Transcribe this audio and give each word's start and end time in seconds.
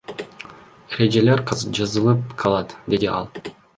Эрежелер 0.95 1.43
жазылып 1.81 2.33
калат,— 2.45 2.75
деди 2.95 3.11
ал. 3.19 3.31